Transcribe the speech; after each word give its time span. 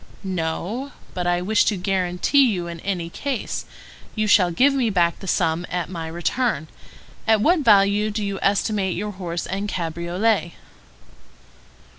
"No; 0.23 0.93
but 1.13 1.27
I 1.27 1.43
wish 1.43 1.63
to 1.65 1.77
guarantee 1.77 2.49
you 2.51 2.65
in 2.65 2.79
any 2.79 3.07
case. 3.07 3.65
You 4.15 4.25
shall 4.25 4.49
give 4.49 4.73
me 4.73 4.89
back 4.89 5.19
the 5.19 5.27
sum 5.27 5.63
at 5.69 5.91
my 5.91 6.07
return. 6.07 6.69
At 7.27 7.39
what 7.39 7.59
value 7.59 8.09
do 8.09 8.25
you 8.25 8.39
estimate 8.41 8.95
your 8.97 9.11
horse 9.11 9.45
and 9.45 9.69
cabriolet?" 9.69 10.53